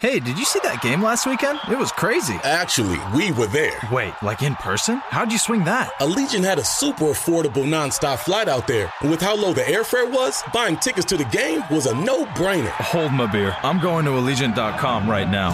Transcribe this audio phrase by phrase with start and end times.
[0.00, 1.58] Hey, did you see that game last weekend?
[1.70, 2.32] It was crazy.
[2.42, 3.78] Actually, we were there.
[3.92, 4.96] Wait, like in person?
[5.10, 5.90] How'd you swing that?
[6.00, 8.90] Allegiant had a super affordable nonstop flight out there.
[9.02, 12.24] And with how low the airfare was, buying tickets to the game was a no
[12.24, 12.70] brainer.
[12.70, 13.54] Hold my beer.
[13.62, 15.50] I'm going to Allegiant.com right now.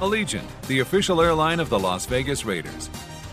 [0.00, 2.90] Allegiant, the official airline of the Las Vegas Raiders.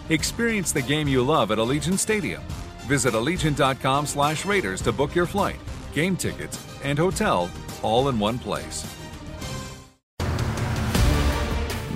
[0.08, 2.42] Experience the game you love at Allegiant Stadium.
[2.88, 5.60] Visit Allegiant.com slash Raiders to book your flight,
[5.94, 7.52] game tickets, and hotel
[7.84, 8.86] all in one place.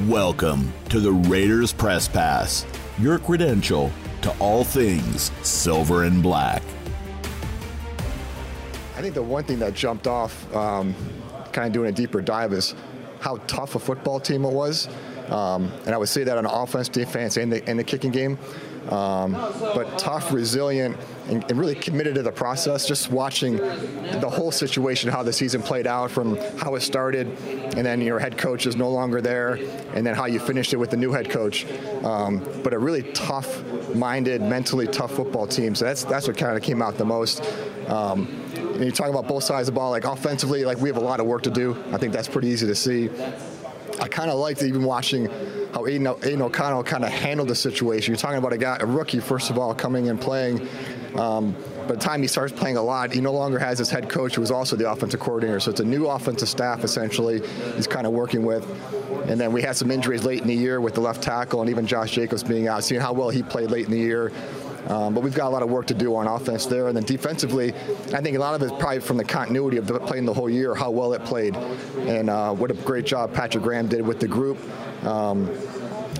[0.07, 2.65] Welcome to the Raiders Press Pass,
[2.97, 3.91] your credential
[4.23, 6.63] to all things silver and black.
[8.95, 10.95] I think the one thing that jumped off, um,
[11.51, 12.73] kind of doing a deeper dive, is
[13.19, 14.87] how tough a football team it was.
[15.29, 18.39] Um, and I would say that on offense, defense, and the, and the kicking game.
[18.89, 20.97] Um, but tough, resilient,
[21.31, 22.87] and, and, really committed to the process.
[22.87, 27.27] Just watching the whole situation, how the season played out, from how it started,
[27.75, 29.53] and then your head coach is no longer there,
[29.93, 31.65] and then how you finished it with the new head coach.
[32.03, 35.73] Um, but a really tough-minded, mentally tough football team.
[35.73, 37.43] So that's that's what kind of came out the most.
[37.87, 40.97] Um, and you talk about both sides of the ball, like offensively, like we have
[40.97, 41.81] a lot of work to do.
[41.91, 43.09] I think that's pretty easy to see.
[43.99, 45.25] I kind of liked even watching
[45.73, 48.11] how Aidan, Aidan O'Connell kind of handled the situation.
[48.11, 50.67] You're talking about a guy, a rookie, first of all, coming and playing.
[51.15, 54.09] Um, by the time he starts playing a lot, he no longer has his head
[54.09, 55.59] coach, who was also the offensive coordinator.
[55.59, 57.45] So it's a new offensive staff, essentially,
[57.75, 58.65] he's kind of working with.
[59.27, 61.69] And then we had some injuries late in the year with the left tackle and
[61.69, 64.31] even Josh Jacobs being out, seeing how well he played late in the year.
[64.87, 66.87] Um, but we've got a lot of work to do on offense there.
[66.87, 67.73] And then defensively,
[68.13, 70.33] I think a lot of it is probably from the continuity of the, playing the
[70.33, 74.01] whole year, how well it played, and uh, what a great job Patrick Graham did
[74.01, 74.57] with the group.
[75.05, 75.49] Um,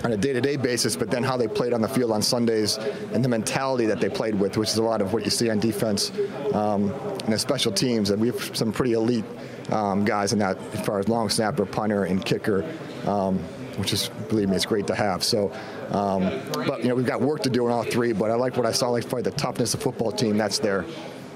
[0.04, 2.78] on a day-to-day basis, but then how they played on the field on Sundays
[3.14, 5.50] and the mentality that they played with, which is a lot of what you see
[5.50, 6.12] on defense
[6.54, 6.92] um,
[7.23, 8.10] and the special teams.
[8.10, 9.26] And we have some pretty elite
[9.72, 12.66] um, guys in that, as far as long snapper, punter, and kicker,
[13.06, 13.38] um,
[13.78, 15.23] which is, believe me, it's great to have.
[15.23, 15.52] So
[15.92, 16.23] um,
[16.54, 18.14] but you know we've got work to do in all three.
[18.14, 20.86] But I like what I saw, like probably the toughness of football team that's there.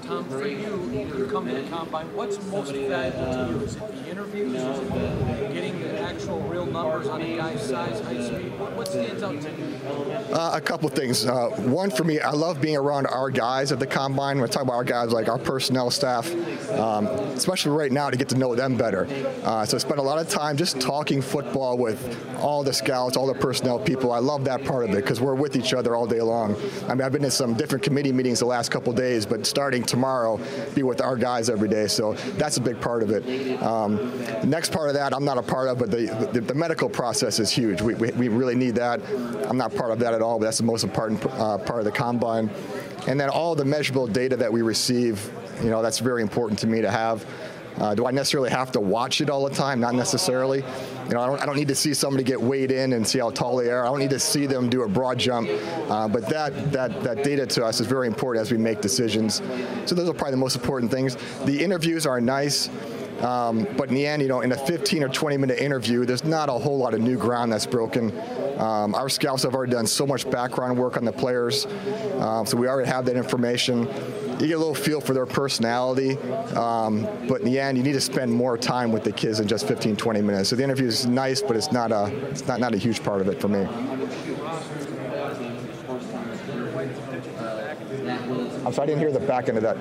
[0.06, 2.06] Tom, for you, you come to the combine.
[2.14, 3.60] What's most valuable to you?
[3.64, 4.54] Is it the interviews?
[4.54, 8.52] Is it getting the actual real numbers on a guy's size, height, speed?
[8.76, 9.76] What stands out to you?
[10.32, 11.26] Uh, a couple things.
[11.26, 14.38] Uh, one for me, I love being around our guys at the combine.
[14.38, 16.32] When I talk about our guys, like our personnel staff,
[16.70, 19.08] um, especially right now to get to know them better.
[19.42, 22.00] Uh, so I spend a lot of time just talking football with
[22.38, 24.12] all the scouts, all the personnel people.
[24.12, 26.56] I love that part of it because we're with each other all day long.
[26.86, 29.82] I mean, I've been in some different committee meetings the last couple days, but starting
[29.82, 30.40] tomorrow,
[30.74, 31.86] be with our guys every day.
[31.86, 33.62] So that's a big part of it.
[33.62, 33.96] Um,
[34.40, 36.88] the next part of that, I'm not a part of, but the, the, the medical
[36.88, 37.80] process is huge.
[37.80, 39.00] We, we, we, really need that.
[39.48, 41.84] I'm not part of that at all, but that's the most important uh, part of
[41.84, 42.50] the combine.
[43.06, 45.30] And then all the measurable data that we receive,
[45.62, 47.24] you know, that's very important to me to have.
[47.78, 49.80] Uh, do I necessarily have to watch it all the time?
[49.80, 50.58] Not necessarily.
[51.08, 53.18] You know, I don't, I don't need to see somebody get weighed in and see
[53.18, 53.84] how tall they are.
[53.84, 55.48] I don't need to see them do a broad jump.
[55.88, 59.42] Uh, but that, that, that data to us is very important as we make decisions.
[59.84, 61.16] So those are probably the most important things.
[61.44, 62.70] The interviews are nice.
[63.20, 66.24] Um, but in the end, you know, in a 15 or 20 minute interview, there's
[66.24, 68.12] not a whole lot of new ground that's broken.
[68.58, 71.66] Um, our scouts have already done so much background work on the players,
[72.18, 73.86] um, so we already have that information.
[74.38, 76.18] You get a little feel for their personality,
[76.54, 79.48] um, but in the end, you need to spend more time with the kids than
[79.48, 80.50] just 15, 20 minutes.
[80.50, 83.22] So the interview is nice, but it's not a, it's not, not a huge part
[83.22, 83.66] of it for me.
[88.66, 89.76] I'm sorry, I didn't hear the back end of that.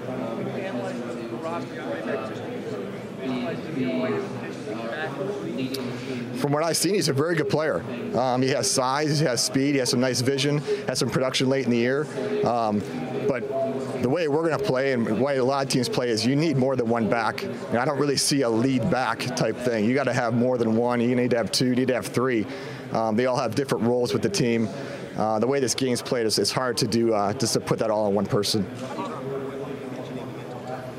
[6.37, 7.83] From what I've seen, he's a very good player.
[8.17, 11.49] Um, he has size, he has speed, he has some nice vision, has some production
[11.49, 12.07] late in the year.
[12.45, 12.81] Um,
[13.27, 16.09] but the way we're going to play and the way a lot of teams play
[16.09, 17.43] is you need more than one back.
[17.73, 19.85] I don't really see a lead back type thing.
[19.85, 21.01] You got to have more than one.
[21.01, 21.67] You need to have two.
[21.67, 22.45] You need to have three.
[22.91, 24.69] Um, they all have different roles with the team.
[25.17, 27.79] Uh, the way this game's played is it's hard to do uh, just to put
[27.79, 28.65] that all on one person.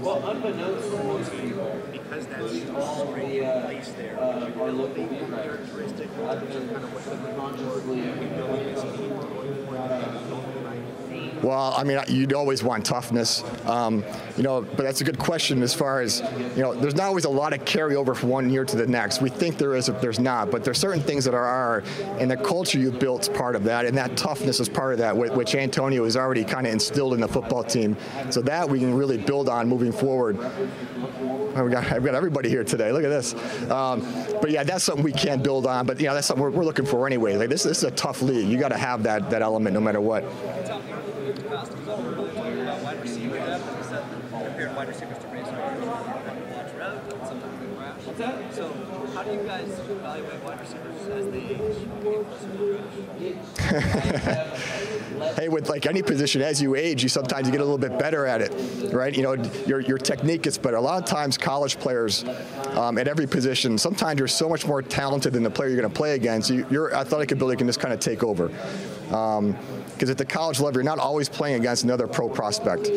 [0.01, 6.93] Well, unbeknownst to most people, because that's already in place there, are looking kind of
[6.93, 8.01] what the consciously
[11.43, 14.05] well, I mean, you'd always want toughness, um,
[14.37, 16.21] you know, but that's a good question as far as,
[16.57, 19.21] you know, there's not always a lot of carryover from one year to the next.
[19.21, 21.83] We think there is if there's not, but there's certain things that are, are
[22.19, 24.99] and the culture you built is part of that, and that toughness is part of
[24.99, 27.97] that, which Antonio has already kind of instilled in the football team.
[28.31, 30.39] So that we can really build on moving forward.
[30.39, 32.93] we got, I've got everybody here today.
[32.93, 33.35] Look at this.
[33.71, 34.01] Um,
[34.41, 35.87] but yeah, that's something we can build on.
[35.87, 37.37] But you know, that's something we're, we're looking for anyway.
[37.37, 38.49] Like this, this is a tough league.
[38.49, 40.25] You got to have that that element no matter what.
[42.83, 48.55] wide receiver depth, and said compared wide receivers to race watch route, sometimes they crash.
[48.55, 48.73] So
[49.15, 49.16] how
[55.37, 57.99] hey, with like any position, as you age, you sometimes you get a little bit
[57.99, 59.17] better at it, right?
[59.17, 59.35] You know,
[59.67, 60.77] your, your technique gets better.
[60.77, 62.25] A lot of times, college players
[62.75, 65.91] um, at every position, sometimes you're so much more talented than the player you're going
[65.91, 66.51] to play against.
[66.51, 68.51] You, your athletic ability can just kind of take over.
[69.15, 69.57] Um,
[69.97, 72.89] because at the college level, you're not always playing against another pro prospect.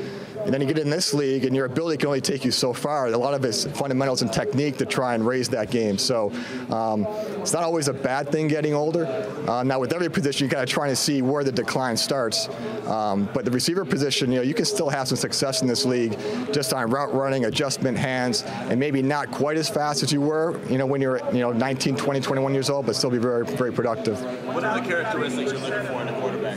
[0.44, 2.74] And then you get in this league, and your ability can only take you so
[2.74, 3.08] far.
[3.08, 5.98] A lot of it's fundamentals and technique to try and raise that game.
[5.98, 6.32] So
[6.70, 7.06] um,
[7.40, 9.06] it's not always a bad thing getting older.
[9.48, 12.50] Uh, now, with every position, you got to try to see where the decline starts.
[12.88, 15.86] Um, but the receiver position, you know, you can still have some success in this
[15.86, 16.18] league
[16.52, 20.60] just on route running, adjustment, hands, and maybe not quite as fast as you were,
[20.68, 23.46] you know, when you're, you know, 19, 20, 21 years old, but still be very,
[23.46, 24.20] very productive.
[24.46, 26.49] What are the characteristics you're looking for in a quarterback?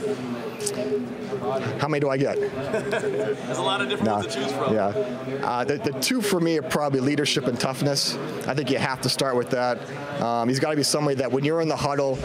[1.78, 2.38] How many do I get?
[2.40, 4.14] There's a lot of different No.
[4.16, 4.74] ones to choose from.
[4.74, 4.86] Yeah.
[5.42, 8.16] Uh, the, the two for me are probably leadership and toughness.
[8.46, 9.78] I think you have to start with that.
[10.20, 12.16] Um, he's got to be somebody that when you're in the huddle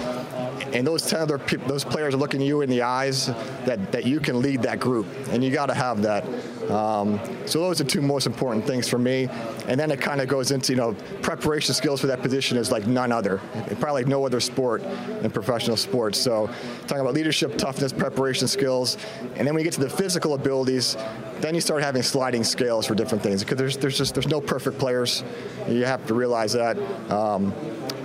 [0.77, 3.25] and those 10 other peop those players are looking you in the eyes,
[3.65, 5.07] that, that you can lead that group.
[5.29, 6.23] And you got to have that.
[6.69, 9.27] Um, so those are two most important things for me.
[9.67, 10.93] And then it kind of goes into, you know,
[11.23, 13.41] preparation skills for that position is like none other.
[13.79, 16.19] Probably like no other sport in professional sports.
[16.19, 16.47] So
[16.85, 18.97] talking about leadership, toughness, preparation skills.
[19.35, 20.95] And then when you get to the physical abilities,
[21.39, 24.41] then you start having sliding scales for different things because there's, there's just there's no
[24.41, 25.23] perfect players.
[25.67, 26.77] You have to realize that.
[27.11, 27.53] Um,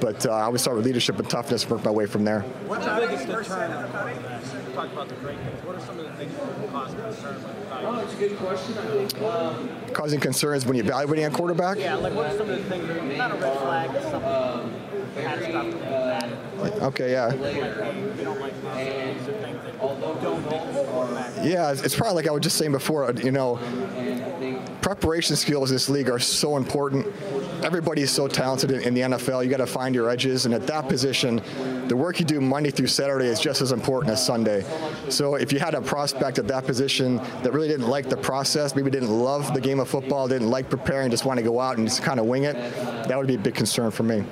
[0.03, 2.41] but uh, I always start with leadership and toughness, work my way from there.
[2.67, 3.73] What's the biggest deterrent?
[4.67, 5.65] You talked about the great things.
[5.65, 7.37] What are some of the things that cause concern?
[7.71, 8.77] Oh, it's a good question.
[8.79, 11.79] I think um, Causing concerns when you're evaluating a quarterback.
[11.79, 14.75] Yeah, like what are some of the things, that- not a red flag, but something
[15.15, 16.33] catastrophic bad.
[16.83, 17.33] Okay, yeah.
[17.33, 20.82] You don't like things or things that don't make this quarterback.
[21.43, 23.59] Yeah, it's probably like I was just saying before, uh, you know,
[24.81, 27.07] preparation skills in this league are so important.
[27.65, 29.45] Everybody is so talented in, in the NFL.
[29.45, 31.41] You got to find your edges, and at that position,
[31.89, 34.65] the work you do Monday through Saturday is just as important as Sunday.
[35.09, 38.75] So if you had a prospect at that position that really didn't like the process,
[38.75, 41.79] maybe didn't love the game of football, didn't like preparing, just want to go out
[41.79, 42.55] and just kind of wing it,
[43.09, 44.25] that would be a big concern for me.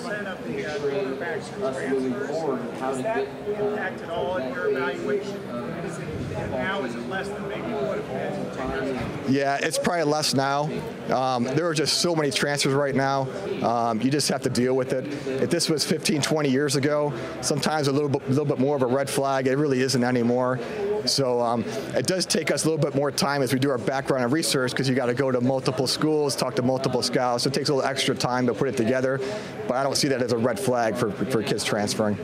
[0.00, 2.78] About eighty percent of the uh, quarterbacks are transfers.
[2.80, 5.36] Does that impact at all in your evaluation?
[5.84, 6.04] Is it,
[6.36, 9.06] and now is it less than maybe it would have been ten years ago?
[9.28, 10.70] Yeah, it's probably less now.
[11.12, 13.28] Um, there are just so many transfers right now.
[13.62, 15.06] Um, you just have to deal with it.
[15.26, 18.82] If this was 15, 20 years ago, sometimes a little bit, little bit more of
[18.82, 19.46] a red flag.
[19.46, 20.58] It really isn't anymore.
[21.06, 21.64] So um,
[21.94, 24.32] it does take us a little bit more time as we do our background and
[24.32, 27.44] research because you got to go to multiple schools, talk to multiple scouts.
[27.44, 29.20] So it takes a little extra time to put it together.
[29.68, 32.16] But I don't see that as a red flag for, for kids transferring.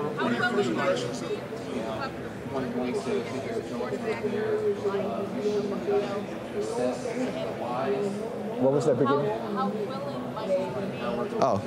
[8.63, 9.27] What was that beginning?
[9.55, 11.61] how willing might you be Oh.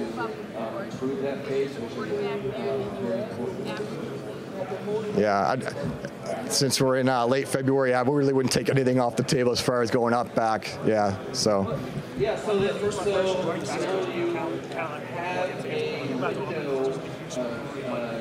[4.56, 5.56] Prove that pace quarterback there that you're Yeah,
[6.26, 9.52] I, since we're in uh, late February, I really wouldn't take anything off the table
[9.52, 10.78] as far as going up, back.
[10.86, 11.80] Yeah, so.
[12.18, 13.04] Yeah, so that first so,
[13.66, 14.58] so you have a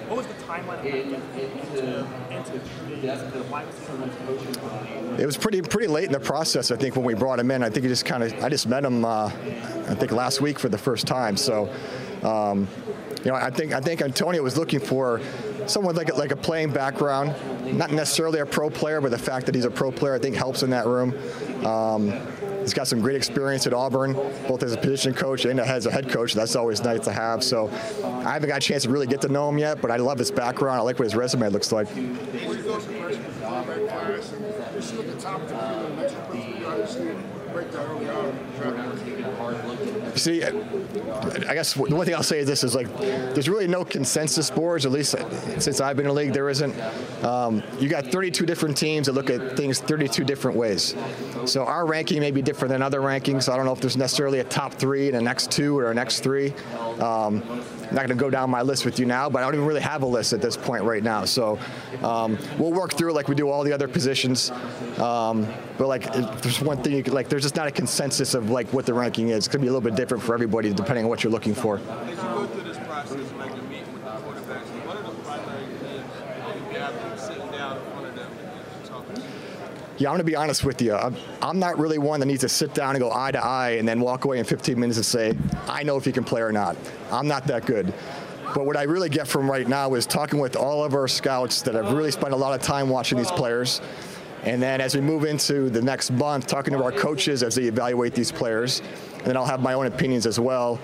[0.08, 2.52] What was the timeline of that into, into
[3.00, 5.20] the, the wide receiver?
[5.20, 6.70] It was pretty pretty late in the process.
[6.70, 8.66] I think when we brought him in, I think he just kind of I just
[8.66, 9.04] met him.
[9.04, 11.36] Uh, I think last week for the first time.
[11.36, 11.70] So,
[12.22, 12.66] um,
[13.24, 15.20] you know, I think I think Antonio was looking for
[15.66, 17.34] someone like a, like a playing background,
[17.76, 20.36] not necessarily a pro player, but the fact that he's a pro player I think
[20.36, 21.14] helps in that room.
[21.64, 22.12] Um,
[22.60, 24.14] he's got some great experience at Auburn,
[24.46, 26.34] both as a position coach and as a head coach.
[26.34, 27.42] That's always nice to have.
[27.42, 27.68] So,
[28.04, 30.18] I haven't got a chance to really get to know him yet, but I love
[30.18, 30.78] his background.
[30.78, 31.88] I like what his resume looks like.
[31.94, 34.40] Before you go to the freshman quarterback class, you
[40.24, 40.42] see
[41.46, 44.50] I guess the one thing I'll say is this is like, there's really no consensus
[44.50, 45.14] boards, at least
[45.58, 46.74] since I've been in the league, there isn't.
[47.24, 50.94] Um, you got 32 different teams that look at things 32 different ways.
[51.44, 53.52] So our ranking may be different than other rankings.
[53.52, 55.94] I don't know if there's necessarily a top three and a next two or a
[55.94, 56.54] next three.
[57.00, 57.42] Um,
[57.94, 59.66] I'm not going to go down my list with you now, but I don't even
[59.66, 61.24] really have a list at this point right now.
[61.24, 61.60] So
[62.02, 64.50] um, we'll work through it like we do all the other positions.
[64.98, 65.46] Um,
[65.78, 68.66] but like, there's one thing you could, like, there's just not a consensus of like
[68.72, 69.46] what the ranking is.
[69.46, 71.54] It's going to be a little bit different for everybody depending on what you're looking
[71.54, 71.78] for.
[71.78, 75.10] As you go through this process, like you meet with the quarterbacks, what are the
[75.22, 79.22] primary things that you have them sitting down in front of them and talking to?
[79.96, 80.92] Yeah, I'm going to be honest with you.
[80.94, 83.70] I'm, I'm not really one that needs to sit down and go eye to eye
[83.72, 85.36] and then walk away in 15 minutes and say,
[85.68, 86.76] I know if he can play or not.
[87.12, 87.94] I'm not that good.
[88.54, 91.62] But what I really get from right now is talking with all of our scouts
[91.62, 93.80] that have really spent a lot of time watching these players.
[94.42, 97.64] And then as we move into the next month, talking to our coaches as they
[97.64, 98.80] evaluate these players.
[99.18, 100.78] And then I'll have my own opinions as well.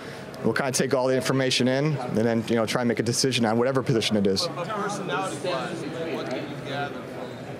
[0.45, 2.99] We'll kind of take all the information in and then, you know, try and make
[3.01, 4.47] a decision on whatever position it is.
[4.47, 5.83] But personality-wise,
[6.15, 7.60] what can you gather from having a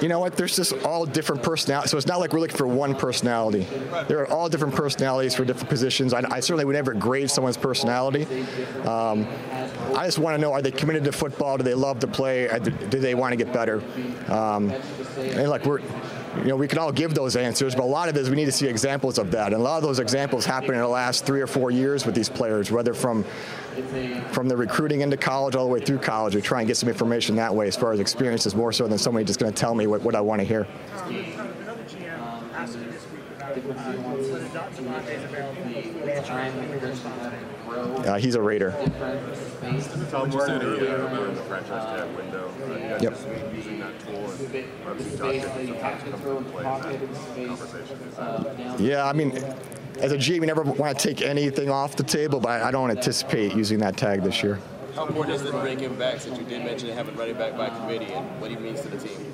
[0.00, 0.36] You know what?
[0.36, 1.90] There's just all different personalities.
[1.90, 3.66] So it's not like we're looking for one personality.
[4.08, 6.14] There are all different personalities for different positions.
[6.14, 8.24] I, I certainly would never grade someone's personality.
[8.84, 9.26] Um,
[9.94, 11.56] I just want to know: Are they committed to football?
[11.56, 12.48] Do they love to play?
[12.48, 13.82] Uh, Do they want to get better?
[14.28, 14.70] Um,
[15.18, 15.80] and like we're.
[16.36, 18.36] You know, we can all give those answers, but a lot of it is we
[18.36, 19.46] need to see examples of that.
[19.46, 22.14] And a lot of those examples happen in the last three or four years with
[22.14, 23.24] these players, whether from
[24.32, 26.34] from the recruiting into college all the way through college.
[26.36, 28.98] We try and get some information that way as far as experiences, more so than
[28.98, 30.66] somebody just going to tell me what, what I want to hear.
[30.94, 31.08] Uh.
[37.68, 38.08] What's your response?
[38.08, 38.70] Uh, he's a Raider.
[40.10, 42.48] Tom, you said earlier about the franchise tag window.
[42.48, 43.16] Uh, Yep.
[43.54, 47.98] using that tool and obviously talking sometimes come into play in that conversation.
[48.08, 49.36] Is that Yeah, I mean,
[50.00, 52.90] as a GM, you never want to take anything off the table, but I don't
[52.90, 54.58] anticipate using that tag this year.
[54.94, 57.56] How important is it to bring him back since you did mention having running back
[57.56, 59.30] by committee and what he means to the team?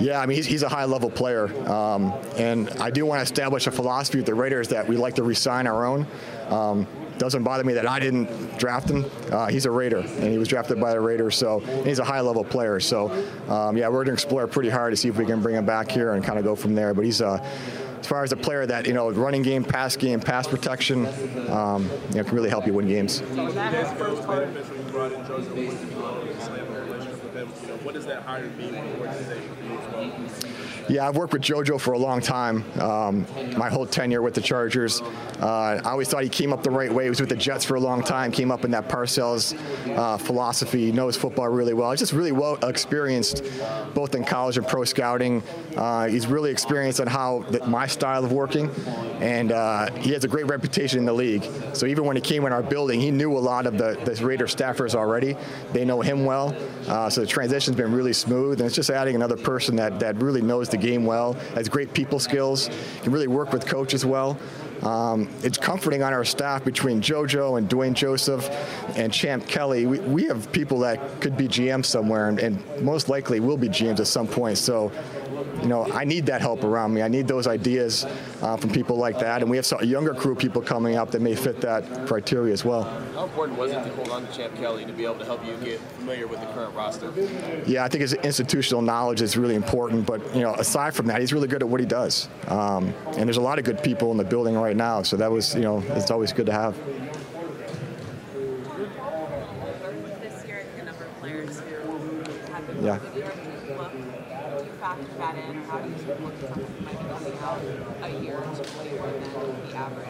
[0.00, 1.48] Yeah, I mean, he's, he's a high level player.
[1.70, 5.16] Um, and I do want to establish a philosophy with the Raiders that we like
[5.16, 6.06] to resign our own.
[6.48, 6.86] Um,
[7.18, 9.04] doesn't bother me that I didn't draft him.
[9.30, 12.20] Uh, he's a Raider, and he was drafted by the Raiders, so he's a high
[12.20, 12.80] level player.
[12.80, 13.10] So,
[13.48, 15.66] um, yeah, we're going to explore pretty hard to see if we can bring him
[15.66, 16.94] back here and kind of go from there.
[16.94, 17.44] But he's uh,
[17.98, 21.06] as far as a player that you know, running game, pass game, pass protection,
[21.50, 23.20] um, you know, can really help you win games.
[27.34, 27.62] With?
[27.62, 30.52] You know, what does that hire mean for the organization for you as well?
[30.88, 32.64] Yeah, I've worked with JoJo for a long time.
[32.80, 33.26] Um,
[33.58, 35.02] my whole tenure with the Chargers.
[35.02, 37.04] Uh, I always thought he came up the right way.
[37.04, 38.32] He was with the Jets for a long time.
[38.32, 39.54] Came up in that Parcells
[39.96, 40.86] uh, philosophy.
[40.86, 41.90] He knows football really well.
[41.90, 43.44] He's just really well experienced,
[43.94, 45.42] both in college and pro scouting.
[45.76, 48.70] Uh, he's really experienced on how the, my style of working,
[49.20, 51.44] and uh, he has a great reputation in the league.
[51.74, 54.24] So even when he came in our building, he knew a lot of the, the
[54.24, 55.36] Raider staffers already.
[55.72, 56.56] They know him well.
[56.86, 60.16] Uh, so the transition's been really smooth, and it's just adding another person that, that
[60.16, 62.70] really knows the game well, has great people skills,
[63.02, 64.38] can really work with coaches well.
[64.82, 68.48] Um, it's comforting on our staff between JoJo and Dwayne Joseph
[68.96, 69.86] and Champ Kelly.
[69.86, 73.68] We, we have people that could be GMs somewhere and, and most likely will be
[73.68, 74.58] GMs at some point.
[74.58, 74.92] So,
[75.62, 77.02] you know, I need that help around me.
[77.02, 78.04] I need those ideas
[78.42, 79.42] uh, from people like that.
[79.42, 82.64] And we have some, younger crew people coming up that may fit that criteria as
[82.64, 82.84] well.
[83.14, 85.44] How important was it to hold on to Champ Kelly to be able to help
[85.44, 87.12] you get familiar with the current roster?
[87.66, 90.06] Yeah, I think his institutional knowledge is really important.
[90.06, 92.28] But you know, aside from that, he's really good at what he does.
[92.48, 95.02] Um, and there's a lot of good people in the building right now.
[95.02, 96.76] So that was, you know, it's always good to have.
[102.80, 103.37] This
[104.96, 107.60] that in, how do you look at someone who might be coming out
[108.02, 110.08] a year than the average?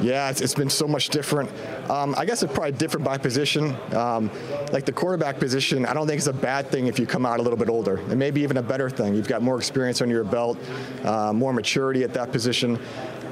[0.00, 1.50] Yeah, it's, it's been so much different.
[1.90, 3.74] Um, I guess it's probably different by position.
[3.94, 4.30] Um,
[4.72, 7.40] like the quarterback position, I don't think it's a bad thing if you come out
[7.40, 7.98] a little bit older.
[7.98, 9.14] It may be even a better thing.
[9.14, 10.58] You've got more experience under your belt,
[11.04, 12.78] uh, more maturity at that position.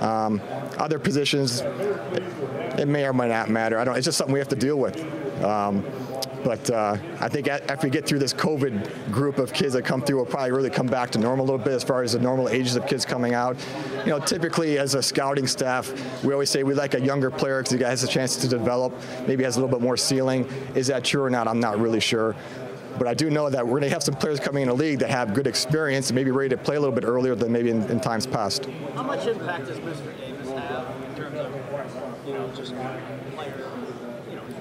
[0.00, 0.40] Um,
[0.78, 2.22] other positions, it,
[2.80, 3.78] it may or may not matter.
[3.78, 3.96] I don't.
[3.96, 5.00] It's just something we have to deal with.
[5.42, 5.84] Um,
[6.44, 10.02] but uh, I think after we get through this COVID group of kids that come
[10.02, 12.18] through, we'll probably really come back to normal a little bit as far as the
[12.18, 13.56] normal ages of kids coming out.
[14.04, 15.90] You know, typically as a scouting staff,
[16.22, 18.92] we always say we like a younger player because he has a chance to develop,
[19.26, 20.44] maybe has a little bit more ceiling.
[20.74, 21.48] Is that true or not?
[21.48, 22.36] I'm not really sure.
[22.98, 25.00] But I do know that we're going to have some players coming in the league
[25.00, 27.70] that have good experience and maybe ready to play a little bit earlier than maybe
[27.70, 28.66] in, in times past.
[28.94, 30.16] How much impact does Mr.
[30.16, 32.74] Davis have in terms of, you know, just
[33.34, 33.70] player,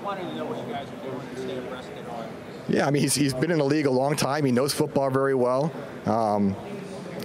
[0.03, 1.37] know, to know what you guys are doing and
[1.83, 2.27] stay it on?
[2.69, 4.45] Yeah, I mean, he's, he's been in the league a long time.
[4.45, 5.71] He knows football very well.
[6.05, 6.55] Um,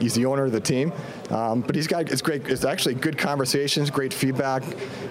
[0.01, 0.93] he's the owner of the team.
[1.31, 2.47] Um, but he's got it's great.
[2.49, 4.63] It's actually good conversations, great feedback.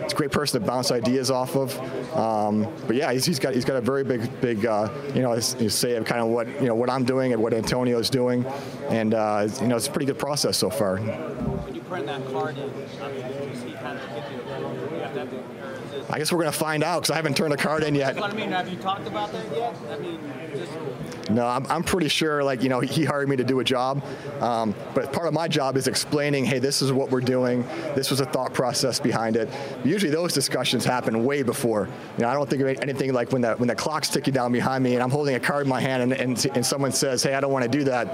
[0.02, 1.78] It's a great person to bounce ideas off of.
[2.18, 5.34] Um, but yeah, he's, he's got he's got a very big big uh, you know
[5.34, 8.10] his, his say of kind of what you know what I'm doing and what Antonio's
[8.10, 8.46] doing,
[8.90, 10.98] and uh, you know it's a pretty good process so far.
[10.98, 12.72] When you print that card in,
[13.02, 15.92] I mean, does he kind of get you, you have to have to, or is
[15.94, 15.97] it?
[16.10, 18.22] I guess we're gonna find out because I haven't turned a card in yet.
[18.22, 19.76] I mean, have you talked about that yet?
[19.92, 20.20] I mean,
[20.56, 23.64] just No, I'm, I'm pretty sure, like, you know, he hired me to do a
[23.64, 24.02] job.
[24.40, 27.64] Um, but part of my job is explaining, hey, this is what we're doing.
[27.94, 29.50] This was a thought process behind it.
[29.84, 31.90] Usually those discussions happen way before.
[32.18, 34.54] You know, I don't think of anything like when the, when the clock's ticking down
[34.54, 37.22] behind me and I'm holding a card in my hand and, and, and someone says,
[37.24, 38.08] hey, I don't want to do that.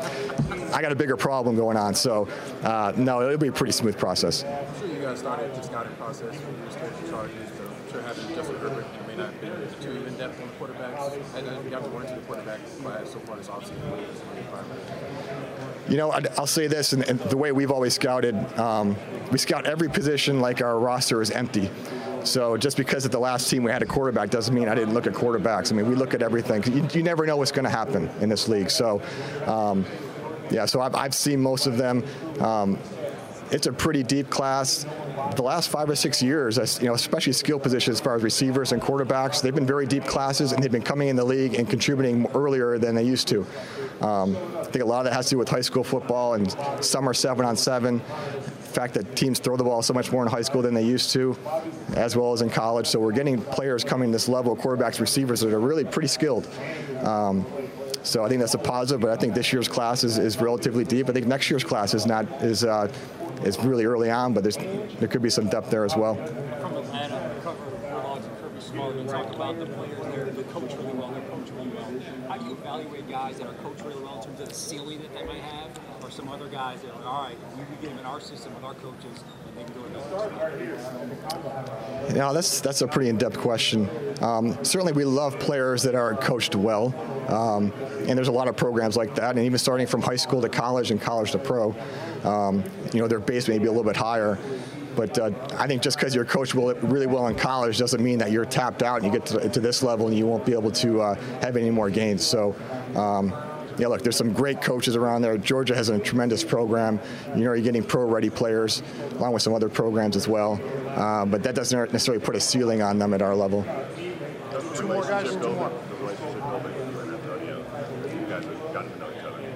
[0.74, 1.94] I got a bigger problem going on.
[1.94, 2.28] So,
[2.64, 4.44] uh, no, it'll be a pretty smooth process.
[4.44, 7.62] I'm sure you guys started the scouting process for your state charges.
[7.94, 11.14] Sure having Justin Herbert may not have been too in depth on the quarterbacks.
[11.38, 13.78] And to go into the quarterback class so far this offseason.
[15.88, 18.96] You know, I'll say this, and, the way we've always scouted, um,
[19.32, 21.70] we scout every position like our roster is empty.
[22.24, 24.96] So just because at the last team we had a quarterback doesn't mean I didn't
[24.96, 25.72] look at quarterbacks.
[25.72, 26.64] I mean, we look at everything.
[26.74, 28.72] You, you never know what's going to happen in this league.
[28.72, 29.04] So,
[29.46, 29.86] um,
[30.50, 32.04] yeah, so I've, I've, seen most of them.
[32.40, 32.80] Um,
[33.54, 34.86] it's a pretty deep class.
[35.36, 38.72] The last five or six years, you know, especially skill positions as far as receivers
[38.72, 41.70] and quarterbacks, they've been very deep classes, and they've been coming in the league and
[41.70, 43.46] contributing earlier than they used to.
[44.02, 46.52] Um, I think a lot of that has to do with high school football and
[46.84, 48.00] summer seven on seven.
[48.00, 50.84] The fact that teams throw the ball so much more in high school than they
[50.84, 51.38] used to,
[51.96, 52.88] as well as in college.
[52.88, 56.08] So we're getting players coming to this level, of quarterbacks, receivers that are really pretty
[56.08, 56.48] skilled.
[57.04, 57.46] Um,
[58.02, 60.84] so I think that's a positive, but I think this year's class is, is relatively
[60.84, 61.08] deep.
[61.08, 62.92] I think next year's class is not is uh,
[63.44, 66.16] is really early on, but there's there could be some depth there as well.
[66.16, 67.58] From Atlanta, cover
[67.92, 71.22] Logs and Kirby Smart, you talk about the players there, they coach really well, they
[71.22, 71.92] coach really well.
[72.28, 75.02] How do you evaluate guys that are coached really well in terms of the ceiling
[75.02, 75.72] that they might have,
[76.04, 78.20] or some other guys that are like, all right, we can get them in our
[78.20, 79.86] system with our coaches, and they can go
[82.10, 83.90] it Yeah, that's that's a pretty in-depth question.
[84.22, 86.94] Um, certainly, we love players that are coached well,
[87.30, 87.72] um,
[88.08, 90.50] and there's a lot of programs like that, and even starting from high school to
[90.50, 91.75] college and college to pro.
[92.24, 92.63] Um,
[92.94, 94.38] you know, their base may be a little bit higher.
[94.96, 98.32] But uh, I think just because you're coached really well in college doesn't mean that
[98.32, 100.72] you're tapped out and you get to, to this level and you won't be able
[100.72, 102.25] to uh, have any more gains.
[102.25, 102.56] So,
[102.96, 103.34] um,
[103.77, 105.36] yeah, look, there's some great coaches around there.
[105.38, 107.00] Georgia has a tremendous program.
[107.30, 110.62] You know, you're getting pro-ready players along with some other programs as well.
[110.89, 113.65] Uh, but that doesn't necessarily put a ceiling on them at our level.
[114.75, 115.72] Two more guys, two more.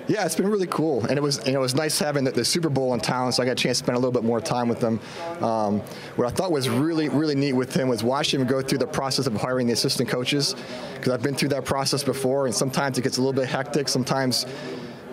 [0.07, 2.45] Yeah, it's been really cool, and it was know, it was nice having the, the,
[2.45, 4.39] Super Bowl in town, so I got a chance to spend a little bit more
[4.39, 5.01] time with them.
[5.41, 5.81] Um,
[6.15, 8.87] what I thought was really really neat with him was watching him go through the
[8.87, 10.55] process of hiring the assistant coaches,
[10.95, 13.89] because I've been through that process before, and sometimes it gets a little bit hectic.
[13.89, 14.45] Sometimes.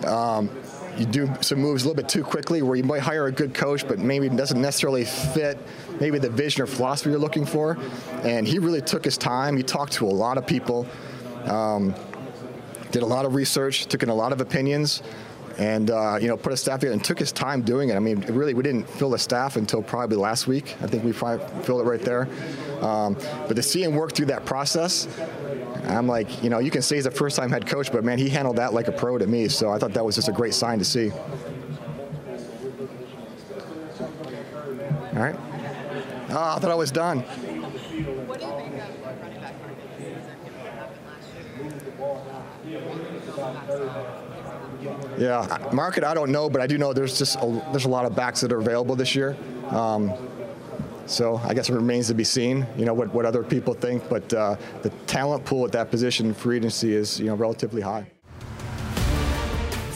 [0.05, 0.49] Um,
[0.97, 3.53] you do some moves a little bit too quickly where you might hire a good
[3.53, 5.57] coach, but maybe it doesn't necessarily fit
[5.99, 7.77] maybe the vision or philosophy you're looking for.
[8.23, 9.57] And he really took his time.
[9.57, 10.87] He talked to a lot of people.
[11.45, 11.93] Um,
[12.95, 15.03] did a lot of research, took in a lot of opinions,
[15.57, 17.95] and uh, you know put a staff together and took his time doing it.
[17.95, 20.77] I mean, really, we didn't fill the staff until probably last week.
[20.81, 22.29] I think we filled it right there.
[22.81, 23.15] Um,
[23.47, 25.09] but to see him work through that process,
[25.87, 28.29] I'm like, you know, you can say he's a first-time head coach, but man, he
[28.29, 29.49] handled that like a pro to me.
[29.49, 31.11] So I thought that was just a great sign to see.
[35.11, 35.35] All right.
[36.29, 37.25] Oh, I thought I was done.
[45.17, 48.05] Yeah, market I don't know, but I do know there's just a, there's a lot
[48.05, 49.37] of backs that are available this year.
[49.69, 50.13] Um,
[51.05, 54.07] so I guess it remains to be seen, you know, what, what other people think.
[54.09, 58.07] But uh, the talent pool at that position for agency is, you know, relatively high.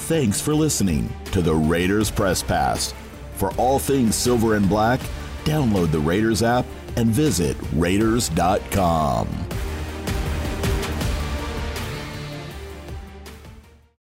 [0.10, 2.94] Thanks for listening to the Raiders Press Pass.
[3.36, 5.00] For all things silver and black,
[5.44, 6.66] download the Raiders app
[6.96, 9.49] and visit Raiders.com.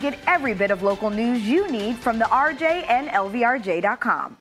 [0.00, 4.40] Get every bit of local news you need from the RJ and LVRJ.com.